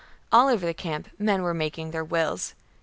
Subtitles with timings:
[0.31, 1.23] All over the camp 58 b.c.
[1.25, 2.55] men were making their wills.